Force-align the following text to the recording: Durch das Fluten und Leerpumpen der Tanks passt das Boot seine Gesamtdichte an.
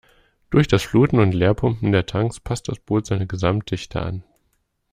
Durch 0.49 0.67
das 0.67 0.81
Fluten 0.81 1.19
und 1.19 1.33
Leerpumpen 1.35 1.91
der 1.91 2.07
Tanks 2.07 2.39
passt 2.39 2.67
das 2.69 2.79
Boot 2.79 3.05
seine 3.05 3.27
Gesamtdichte 3.27 4.01
an. 4.01 4.23